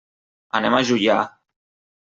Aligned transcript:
Anem 0.59 0.77
a 0.79 0.81
Juià. 0.91 1.21